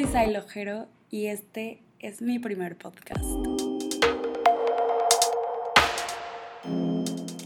soy 0.00 0.12
Sai 0.12 0.32
Lojero 0.32 0.86
y 1.10 1.26
este 1.26 1.82
es 1.98 2.22
mi 2.22 2.38
primer 2.38 2.76
podcast. 2.76 3.22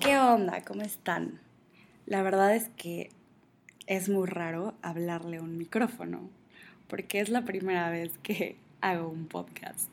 ¿Qué 0.00 0.18
onda? 0.18 0.62
¿Cómo 0.64 0.82
están? 0.82 1.40
La 2.06 2.22
verdad 2.22 2.54
es 2.54 2.68
que 2.76 3.10
es 3.86 4.08
muy 4.08 4.28
raro 4.28 4.74
hablarle 4.82 5.38
a 5.38 5.42
un 5.42 5.58
micrófono 5.58 6.28
porque 6.86 7.20
es 7.20 7.28
la 7.28 7.42
primera 7.42 7.90
vez 7.90 8.18
que 8.18 8.56
hago 8.80 9.08
un 9.08 9.26
podcast. 9.26 9.90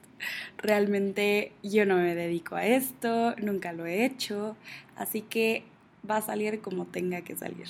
Realmente 0.58 1.54
yo 1.64 1.88
no 1.88 1.96
me 1.96 2.14
dedico 2.14 2.58
a 2.58 2.66
esto, 2.66 3.36
nunca 3.38 3.74
lo 3.74 3.88
he 3.88 4.06
hecho, 4.06 4.56
así 4.96 5.22
que 5.22 5.64
va 6.08 6.18
a 6.18 6.22
salir 6.22 6.62
como 6.62 6.86
tenga 6.86 7.22
que 7.22 7.36
salir. 7.36 7.68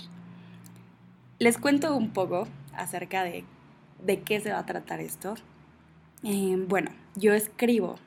Les 1.40 1.58
cuento 1.58 1.96
un 1.96 2.12
poco 2.12 2.48
acerca 2.74 3.24
de 3.24 3.46
de 4.04 4.22
qué 4.22 4.40
se 4.40 4.52
va 4.52 4.60
a 4.60 4.66
tratar 4.66 5.00
esto. 5.00 5.36
Eh, 6.24 6.56
bueno, 6.68 6.92
yo 7.16 7.34
escribo 7.34 7.98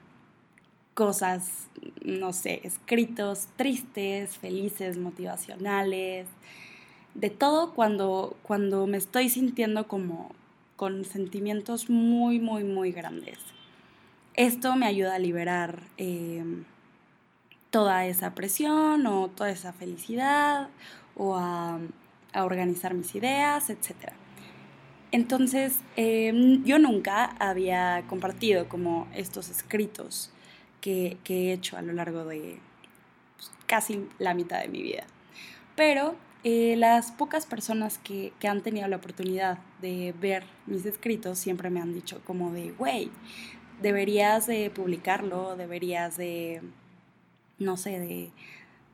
cosas, 0.94 1.68
no 2.04 2.32
sé, 2.32 2.60
escritos 2.64 3.48
tristes, 3.56 4.38
felices, 4.38 4.96
motivacionales, 4.96 6.26
de 7.14 7.30
todo 7.30 7.74
cuando, 7.74 8.36
cuando 8.42 8.86
me 8.86 8.96
estoy 8.96 9.28
sintiendo 9.28 9.86
como 9.88 10.32
con 10.76 11.04
sentimientos 11.04 11.90
muy, 11.90 12.40
muy, 12.40 12.64
muy 12.64 12.92
grandes. 12.92 13.38
Esto 14.34 14.74
me 14.76 14.86
ayuda 14.86 15.14
a 15.16 15.18
liberar 15.18 15.82
eh, 15.96 16.45
toda 17.70 18.06
esa 18.06 18.34
presión 18.34 19.06
o 19.06 19.29
toda 19.29 19.51
esa 19.51 19.73
felicidad 19.73 20.68
o 21.16 21.36
a, 21.36 21.79
a 22.32 22.45
organizar 22.45 22.95
mis 22.95 23.14
ideas, 23.14 23.70
etcétera. 23.70 24.14
Entonces, 25.15 25.79
em, 25.95 26.65
yo 26.65 26.80
nunca 26.80 27.37
había 27.38 28.02
compartido 28.09 28.68
como 28.68 29.07
estos 29.15 29.48
escritos 29.48 30.32
que, 30.80 31.18
he 31.29 31.52
hecho 31.52 31.76
a 31.76 31.82
lo 31.82 31.93
largo 31.93 32.24
de 32.24 32.59
pues, 33.37 33.52
casi 33.66 34.09
la 34.18 34.35
mitad 34.35 34.60
de 34.60 34.66
mi 34.66 34.82
vida. 34.82 35.04
Pero 35.76 36.16
eh, 36.42 36.74
las 36.76 37.12
pocas 37.12 37.46
personas 37.46 37.98
que, 37.98 38.32
han 38.42 38.62
tenido 38.62 38.88
la 38.88 38.96
oportunidad 38.96 39.59
de 39.80 40.12
ver 40.20 40.42
mis 40.66 40.85
escritos 40.85 41.38
siempre 41.38 41.70
me 41.70 41.80
han 41.80 41.95
dicho 41.95 42.20
como 42.24 42.52
de, 42.52 42.73
güey, 42.73 43.09
deberías 43.80 44.48
de 44.48 44.68
publicarlo, 44.70 45.54
deberías 45.54 46.16
de, 46.16 46.60
no 47.60 47.76
sé, 47.76 48.01
de, 48.01 48.32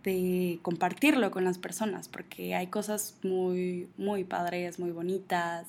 de 0.05 0.59
compartirlo 0.61 1.31
con 1.31 1.45
las 1.45 1.57
personas, 1.57 2.09
porque 2.09 2.55
hay 2.55 2.67
cosas 2.67 3.17
muy, 3.23 3.89
muy 3.97 4.25
padres, 4.25 4.79
muy 4.79 4.91
bonitas, 4.91 5.67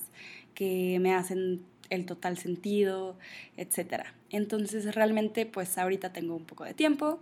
que 0.54 1.00
me 1.00 1.14
hacen 1.14 1.64
el 1.90 2.06
total 2.06 2.38
sentido, 2.38 3.18
etc. 3.58 4.06
Entonces 4.30 4.96
realmente 4.96 5.46
pues 5.46 5.78
ahorita 5.78 6.14
tengo 6.14 6.36
un 6.36 6.46
poco 6.46 6.64
de 6.64 6.74
tiempo 6.74 7.20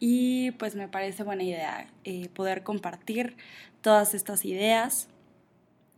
y 0.00 0.52
pues 0.52 0.74
me 0.74 0.88
parece 0.88 1.22
buena 1.22 1.42
idea 1.42 1.88
eh, 2.04 2.28
poder 2.30 2.62
compartir 2.62 3.36
todas 3.80 4.14
estas 4.14 4.44
ideas 4.44 5.08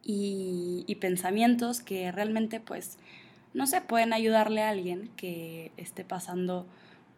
y, 0.03 0.85
y, 0.87 0.95
pensamientos 0.97 1.81
que 1.81 2.11
realmente 2.13 2.61
pues 2.61 2.99
no 3.55 3.67
sé, 3.67 3.81
pueden 3.81 4.13
ayudarle 4.13 4.63
a 4.63 4.71
alguien 4.71 5.11
que 5.17 5.73
esté 5.77 6.05
pasando 6.05 6.67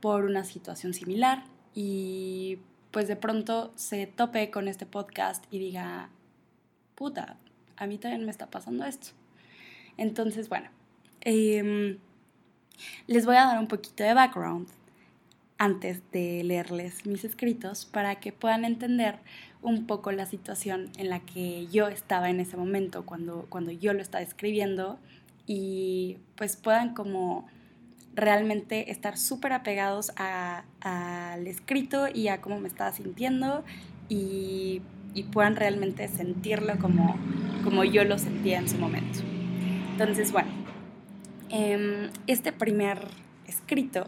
por 0.00 0.24
una 0.24 0.44
situación 0.44 0.94
similar 0.94 1.44
y 1.74 2.58
pues 2.90 3.08
de 3.08 3.16
pronto 3.16 3.72
se 3.76 4.06
tope 4.06 4.50
con 4.50 4.68
este 4.68 4.86
podcast 4.86 5.44
y 5.50 5.58
diga, 5.58 6.08
puta, 6.94 7.36
a 7.76 7.86
mí 7.86 7.98
también 7.98 8.24
me 8.24 8.30
está 8.30 8.46
pasando 8.46 8.84
esto. 8.84 9.19
Entonces, 9.96 10.48
bueno, 10.48 10.68
em, 11.20 11.98
les 13.06 13.26
voy 13.26 13.36
a 13.36 13.46
dar 13.46 13.58
un 13.58 13.68
poquito 13.68 14.02
de 14.02 14.14
background 14.14 14.68
antes 15.58 16.00
de 16.10 16.42
leerles 16.42 17.04
mis 17.04 17.22
escritos 17.24 17.84
para 17.84 18.16
que 18.16 18.32
puedan 18.32 18.64
entender 18.64 19.18
un 19.62 19.86
poco 19.86 20.10
la 20.10 20.24
situación 20.24 20.90
en 20.96 21.10
la 21.10 21.20
que 21.20 21.66
yo 21.66 21.88
estaba 21.88 22.30
en 22.30 22.40
ese 22.40 22.56
momento 22.56 23.04
cuando, 23.04 23.46
cuando 23.50 23.70
yo 23.70 23.92
lo 23.92 24.00
estaba 24.00 24.22
escribiendo 24.22 24.98
y 25.46 26.16
pues 26.36 26.56
puedan 26.56 26.94
como 26.94 27.46
realmente 28.14 28.90
estar 28.90 29.18
súper 29.18 29.52
apegados 29.52 30.12
al 30.16 31.46
escrito 31.46 32.08
y 32.12 32.28
a 32.28 32.40
cómo 32.40 32.58
me 32.58 32.68
estaba 32.68 32.92
sintiendo 32.92 33.62
y, 34.08 34.80
y 35.14 35.24
puedan 35.24 35.56
realmente 35.56 36.08
sentirlo 36.08 36.78
como, 36.78 37.16
como 37.64 37.84
yo 37.84 38.04
lo 38.04 38.18
sentía 38.18 38.58
en 38.58 38.68
su 38.68 38.78
momento. 38.78 39.20
Entonces, 40.00 40.32
bueno, 40.32 40.48
em, 41.50 42.08
este 42.26 42.52
primer 42.52 43.06
escrito 43.46 44.06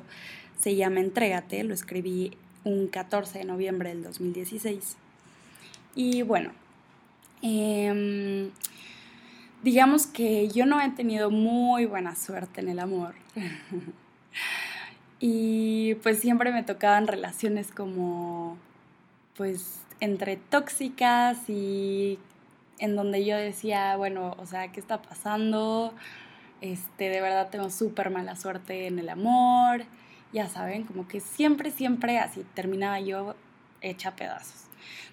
se 0.59 0.75
llama 0.75 1.01
Entrégate, 1.01 1.63
lo 1.65 1.75
escribí 1.75 2.33
un 2.65 2.87
14 2.87 3.41
de 3.41 3.45
noviembre 3.45 3.91
del 3.91 4.03
2016. 4.03 4.97
Y 5.95 6.23
bueno, 6.23 6.53
em, 7.43 8.53
digamos 9.63 10.07
que 10.07 10.49
yo 10.49 10.65
no 10.65 10.81
he 10.81 10.89
tenido 10.93 11.31
muy 11.31 11.85
buena 11.85 12.17
suerte 12.17 12.63
en 12.63 12.71
el 12.71 12.79
amor. 12.79 13.15
y 15.21 15.97
pues 15.97 16.21
siempre 16.21 16.53
me 16.53 16.63
tocaban 16.63 17.07
relaciones 17.07 17.71
como, 17.71 18.57
pues, 19.37 19.83
entre 20.01 20.39
tóxicas 20.39 21.51
y 21.51 22.19
en 22.83 22.97
donde 22.97 23.25
yo 23.25 23.37
decía, 23.37 23.97
bueno, 23.97 24.35
o 24.39 24.45
sea, 24.45 24.73
¿qué 24.73 24.81
está 24.81 25.01
pasando? 25.01 25.95
Este, 26.61 27.11
de 27.11 27.21
verdad 27.21 27.49
tengo 27.49 27.71
súper 27.71 28.11
mala 28.11 28.35
suerte 28.35 28.89
en 28.89 28.99
el 28.99 29.09
amor. 29.09 29.85
Ya 30.33 30.49
saben, 30.49 30.83
como 30.83 31.07
que 31.07 31.21
siempre, 31.21 31.71
siempre 31.71 32.19
así 32.19 32.45
terminaba 32.55 32.99
yo 32.99 33.37
hecha 33.83 34.17
pedazos. 34.17 34.65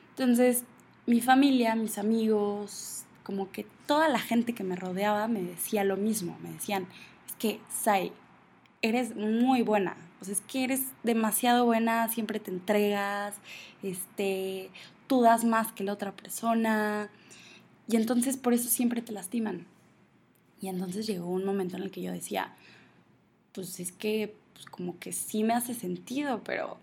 Entonces, 0.09 0.63
mi 1.05 1.21
familia, 1.21 1.75
mis 1.75 1.99
amigos, 1.99 3.03
como 3.21 3.51
que 3.51 3.67
toda 3.85 4.09
la 4.09 4.19
gente 4.19 4.55
que 4.55 4.63
me 4.63 4.75
rodeaba 4.75 5.27
me 5.27 5.43
decía 5.43 5.83
lo 5.83 5.95
mismo. 5.95 6.39
Me 6.41 6.51
decían, 6.51 6.87
es 7.27 7.35
que, 7.35 7.59
Sai, 7.69 8.11
eres 8.81 9.15
muy 9.15 9.61
buena. 9.61 9.95
O 10.21 10.25
sea, 10.25 10.33
es 10.33 10.41
que 10.41 10.63
eres 10.63 10.81
demasiado 11.03 11.65
buena, 11.65 12.07
siempre 12.07 12.39
te 12.39 12.49
entregas, 12.49 13.35
este, 13.83 14.71
tú 15.05 15.21
das 15.21 15.45
más 15.45 15.71
que 15.71 15.83
la 15.83 15.93
otra 15.93 16.13
persona, 16.13 17.11
y 17.89 17.95
entonces 17.95 18.37
por 18.37 18.53
eso 18.53 18.69
siempre 18.69 19.01
te 19.01 19.11
lastiman. 19.11 19.65
Y 20.61 20.67
entonces 20.67 21.07
llegó 21.07 21.27
un 21.27 21.43
momento 21.43 21.75
en 21.75 21.83
el 21.83 21.91
que 21.91 22.03
yo 22.03 22.11
decía, 22.11 22.53
pues 23.51 23.79
es 23.79 23.91
que 23.91 24.35
pues 24.53 24.67
como 24.67 24.99
que 24.99 25.11
sí 25.11 25.43
me 25.43 25.53
hace 25.53 25.73
sentido, 25.73 26.41
pero, 26.43 26.77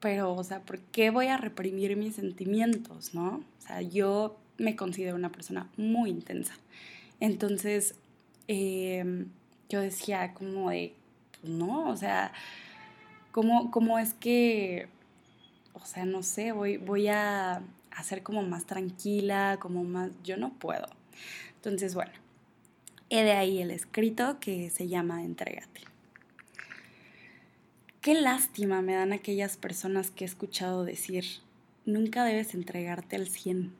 pero, 0.00 0.34
o 0.34 0.42
sea, 0.42 0.60
¿por 0.62 0.80
qué 0.80 1.10
voy 1.10 1.26
a 1.28 1.36
reprimir 1.36 1.96
mis 1.96 2.16
sentimientos, 2.16 3.14
no? 3.14 3.36
O 3.36 3.66
sea, 3.66 3.82
yo 3.82 4.36
me 4.58 4.74
considero 4.74 5.14
una 5.14 5.30
persona 5.30 5.70
muy 5.76 6.10
intensa. 6.10 6.54
Entonces, 7.20 7.94
em, 8.48 9.28
yo 9.68 9.80
decía 9.80 10.34
como 10.34 10.70
de, 10.70 10.92
pues 11.40 11.52
no, 11.52 11.88
o 11.88 11.96
sea, 11.96 12.32
¿cómo, 13.30 13.70
¿cómo, 13.70 13.98
es 14.00 14.12
que, 14.14 14.88
o 15.74 15.84
sea, 15.86 16.04
no 16.04 16.24
sé, 16.24 16.50
voy, 16.50 16.78
voy 16.78 17.08
a 17.08 17.62
hacer 17.96 18.22
como 18.22 18.42
más 18.42 18.66
tranquila, 18.66 19.58
como 19.60 19.82
más, 19.82 20.10
yo 20.22 20.36
no 20.36 20.52
puedo. 20.52 20.86
Entonces, 21.56 21.94
bueno, 21.94 22.12
he 23.10 23.24
de 23.24 23.32
ahí 23.32 23.60
el 23.60 23.70
escrito 23.70 24.38
que 24.38 24.70
se 24.70 24.86
llama 24.86 25.24
Entrégate. 25.24 25.80
Qué 28.00 28.14
lástima 28.14 28.82
me 28.82 28.94
dan 28.94 29.12
aquellas 29.12 29.56
personas 29.56 30.10
que 30.10 30.24
he 30.24 30.28
escuchado 30.28 30.84
decir, 30.84 31.24
nunca 31.86 32.24
debes 32.24 32.54
entregarte 32.54 33.16
al 33.16 33.26
100, 33.26 33.72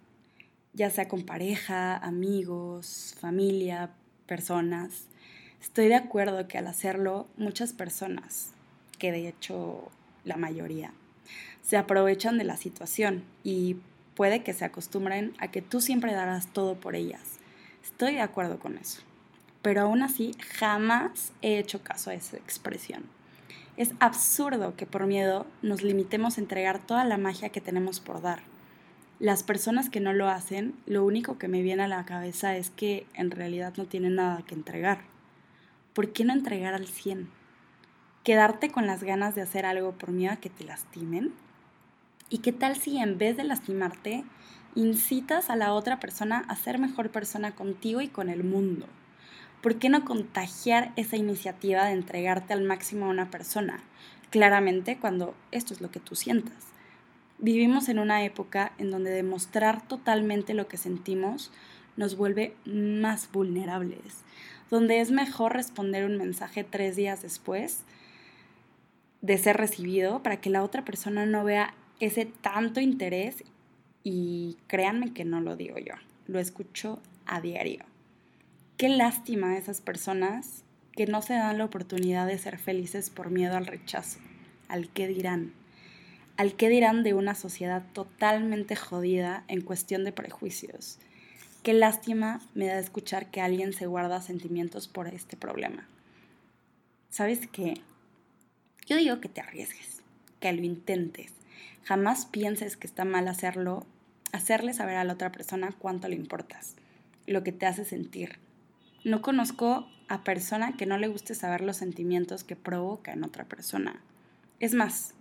ya 0.73 0.91
sea 0.91 1.07
con 1.07 1.25
pareja, 1.25 1.97
amigos, 1.97 3.15
familia, 3.21 3.91
personas. 4.27 5.05
Estoy 5.61 5.87
de 5.89 5.95
acuerdo 5.95 6.49
que 6.49 6.59
al 6.59 6.67
hacerlo, 6.67 7.29
muchas 7.37 7.73
personas, 7.73 8.51
que 8.99 9.13
de 9.13 9.29
hecho 9.29 9.91
la 10.25 10.37
mayoría, 10.37 10.93
se 11.63 11.77
aprovechan 11.77 12.39
de 12.39 12.45
la 12.45 12.57
situación 12.57 13.23
y 13.45 13.77
puede 14.17 14.43
que 14.43 14.55
se 14.55 14.65
acostumbren 14.65 15.35
a 15.39 15.53
que 15.53 15.63
tú 15.63 15.81
siempre 15.81 16.13
darás 16.13 16.49
todo 16.53 16.75
por 16.75 16.97
ellas. 16.97 17.39
Estoy 17.85 18.15
de 18.15 18.23
acuerdo 18.23 18.59
con 18.59 18.79
eso. 18.79 19.03
Pero 19.63 19.83
aún 19.83 20.03
así, 20.03 20.33
jamás 20.59 21.33
he 21.43 21.59
hecho 21.59 21.83
caso 21.83 22.11
a 22.11 22.15
esa 22.15 22.37
expresión. 22.37 23.05
Es 23.77 23.93
absurdo 24.01 24.75
que 24.75 24.87
por 24.87 25.07
miedo 25.07 25.47
nos 25.61 25.83
limitemos 25.83 26.39
a 26.39 26.41
entregar 26.41 26.85
toda 26.85 27.05
la 27.05 27.19
magia 27.19 27.51
que 27.51 27.61
tenemos 27.61 28.01
por 28.01 28.23
dar. 28.23 28.41
Las 29.19 29.43
personas 29.43 29.91
que 29.91 30.01
no 30.01 30.13
lo 30.13 30.29
hacen, 30.29 30.75
lo 30.87 31.05
único 31.05 31.39
que 31.39 31.49
me 31.49 31.63
viene 31.63 31.83
a 31.83 31.89
la 31.89 32.05
cabeza 32.07 32.57
es 32.57 32.71
que 32.71 33.07
en 33.15 33.31
realidad 33.31 33.75
no 33.77 33.85
tienen 33.85 34.15
nada 34.15 34.43
que 34.47 34.55
entregar. 34.55 35.01
¿Por 35.95 36.13
qué 36.13 36.25
no 36.25 36.33
entregar 36.33 36.75
al 36.75 36.87
100? 36.87 37.29
¿Quedarte 38.25 38.71
con 38.71 38.87
las 38.87 39.03
ganas 39.03 39.35
de 39.35 39.43
hacer 39.43 39.67
algo 39.67 39.93
por 39.93 40.11
miedo 40.11 40.33
a 40.33 40.37
que 40.37 40.51
te 40.51 40.65
lastimen? 40.65 41.33
¿Y 42.29 42.39
qué 42.39 42.53
tal 42.53 42.77
si 42.77 42.99
en 42.99 43.19
vez 43.19 43.37
de 43.37 43.45
lastimarte, 43.45 44.25
incitas 44.75 45.49
a 45.49 45.57
la 45.57 45.73
otra 45.73 46.01
persona 46.01 46.45
a 46.49 46.57
ser 46.57 46.79
mejor 46.79 47.11
persona 47.11 47.55
contigo 47.55 48.01
y 48.01 48.09
con 48.09 48.29
el 48.29 48.43
mundo? 48.43 48.87
¿Por 49.63 49.77
qué 49.77 49.89
no 49.89 50.05
contagiar 50.05 50.93
esa 50.97 51.17
iniciativa 51.17 51.85
de 51.85 51.93
entregarte 51.93 52.53
al 52.53 52.65
máximo 52.65 53.07
a 53.07 53.11
una 53.11 53.31
persona? 53.31 53.81
Claramente 54.31 54.99
cuando 54.99 55.35
esto 55.53 55.73
es 55.73 55.81
lo 55.81 55.93
que 55.93 56.01
tú 56.01 56.17
sientas. 56.17 56.67
Vivimos 57.39 57.89
en 57.89 58.01
una 58.01 58.25
época 58.25 58.73
en 58.79 58.91
donde 58.91 59.11
demostrar 59.11 59.87
totalmente 59.87 60.53
lo 60.53 60.67
que 60.67 60.79
sentimos 60.79 61.53
nos 61.97 62.17
vuelve 62.17 62.57
más 62.65 63.31
vulnerables, 63.31 64.25
donde 64.69 65.01
es 65.01 65.13
mejor 65.13 65.53
responder 65.53 66.05
un 66.05 66.17
mensaje 66.17 66.65
tres 66.65 66.97
días 66.97 67.23
después 67.23 67.85
de 69.23 69.39
ser 69.39 69.57
recibido 69.57 70.23
para 70.23 70.39
que 70.39 70.51
la 70.51 70.63
otra 70.63 70.85
persona 70.85 71.25
no 71.25 71.45
vea 71.45 71.75
ese 72.01 72.27
tanto 72.27 72.81
interés 72.81 73.45
y 74.03 74.57
créanme 74.67 75.13
que 75.13 75.25
no 75.25 75.41
lo 75.41 75.57
digo 75.57 75.79
yo, 75.79 75.95
lo 76.27 76.39
escucho 76.39 77.01
a 77.27 77.41
diario. 77.41 77.85
Qué 78.77 78.89
lástima 78.89 79.57
esas 79.57 79.81
personas 79.81 80.63
que 80.93 81.07
no 81.07 81.23
se 81.23 81.35
dan 81.35 81.59
la 81.59 81.65
oportunidad 81.65 82.27
de 82.27 82.39
ser 82.39 82.59
felices 82.59 83.11
por 83.11 83.31
miedo 83.31 83.57
al 83.57 83.67
rechazo, 83.67 84.19
al 84.69 84.89
qué 84.91 85.09
dirán, 85.09 85.53
al 86.37 86.55
qué 86.55 86.69
dirán 86.69 87.03
de 87.03 87.15
una 87.15 87.35
sociedad 87.35 87.83
totalmente 87.93 88.77
jodida 88.77 89.45
en 89.49 89.61
cuestión 89.61 90.05
de 90.05 90.13
prejuicios. 90.13 90.99
Qué 91.63 91.73
lástima 91.73 92.41
me 92.55 92.67
da 92.67 92.79
escuchar 92.79 93.31
que 93.31 93.41
alguien 93.41 93.73
se 93.73 93.87
guarda 93.87 94.21
sentimientos 94.21 94.89
por 94.89 95.09
este 95.09 95.37
problema. 95.37 95.89
¿Sabes 97.11 97.49
qué? 97.49 97.81
Yo 98.87 98.97
digo 98.97 99.21
que 99.21 99.29
te 99.29 99.41
arriesgues, 99.41 100.03
que 100.39 100.53
lo 100.53 100.63
intentes. 100.63 101.33
Jamás 101.85 102.27
pienses 102.27 102.77
que 102.77 102.87
está 102.87 103.05
mal 103.05 103.29
hacerlo, 103.29 103.87
hacerle 104.33 104.73
saber 104.75 104.97
a 104.97 105.05
la 105.05 105.13
otra 105.13 105.33
persona 105.33 105.73
cuánto 105.79 106.09
le 106.09 106.17
importas, 106.17 106.77
lo 107.27 107.43
que 107.45 107.53
te 107.53 107.67
hace 107.67 107.85
sentir. 107.85 108.39
No 109.05 109.23
conozco 109.23 109.89
a 110.09 110.25
persona 110.25 110.77
que 110.77 110.87
no 110.87 110.99
le 110.99 111.09
guste 111.09 111.35
saber 111.35 111.61
los 111.61 111.77
sentimientos 111.77 112.45
que 112.45 112.57
provoca 112.57 113.13
en 113.13 113.25
otra 113.25 113.45
persona. 113.45 114.01
Es 114.59 114.75
más, 114.75 115.15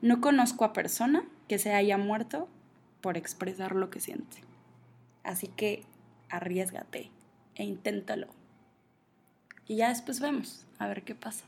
no 0.00 0.20
conozco 0.20 0.64
a 0.64 0.72
persona 0.72 1.24
que 1.48 1.58
se 1.58 1.74
haya 1.74 1.98
muerto 1.98 2.48
por 3.00 3.16
expresar 3.16 3.74
lo 3.74 3.90
que 3.90 4.00
siente. 4.00 4.38
Así 5.22 5.48
que 5.48 5.84
arriesgate 6.28 7.10
e 7.54 7.64
inténtalo. 7.64 8.28
Y 9.66 9.76
ya 9.76 9.88
después 9.88 10.20
vemos 10.20 10.66
a 10.78 10.86
ver 10.86 11.02
qué 11.02 11.14
pasa. 11.14 11.44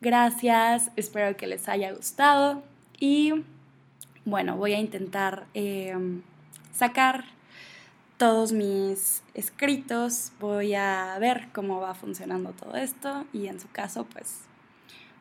Gracias, 0.00 0.92
espero 0.96 1.36
que 1.36 1.46
les 1.46 1.68
haya 1.68 1.92
gustado 1.92 2.62
y 3.00 3.44
bueno, 4.24 4.56
voy 4.56 4.74
a 4.74 4.78
intentar 4.78 5.46
em, 5.54 6.22
sacar 6.72 7.24
todos 8.18 8.52
mis 8.52 9.22
escritos, 9.34 10.32
voy 10.40 10.74
a 10.74 11.16
ver 11.20 11.48
cómo 11.52 11.80
va 11.80 11.94
funcionando 11.94 12.50
todo 12.50 12.74
esto 12.74 13.24
y 13.32 13.46
en 13.46 13.60
su 13.60 13.70
caso 13.70 14.04
pues 14.04 14.40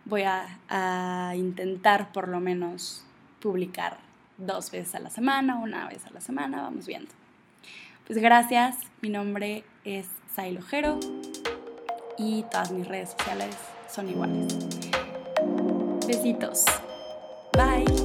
voy 0.06 0.24
a, 0.24 1.34
intentar 1.36 2.12
por 2.12 2.28
lo 2.28 2.40
menos 2.40 3.04
publicar 3.40 3.98
dos 4.38 4.72
veces 4.72 4.96
a 4.96 5.00
la 5.00 5.10
semana, 5.10 5.56
una 5.56 5.88
vez 5.88 6.06
a 6.06 6.10
la 6.12 6.22
semana, 6.22 6.62
vamos 6.62 6.88
viendo. 6.88 7.12
Pues 8.06 8.20
gracias, 8.20 8.78
mi 9.02 9.10
nombre 9.10 9.64
es 9.84 10.08
Sailojero 10.34 11.00
y 12.18 12.44
todas 12.52 12.72
mis 12.72 12.88
redes 12.88 13.12
sociales 13.12 13.56
son 13.90 14.10
iguales. 14.10 14.56
Besitos. 16.08 16.66
Bye. 17.58 17.97